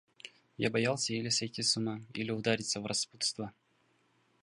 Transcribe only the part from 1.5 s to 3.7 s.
с ума, или удариться в распутство.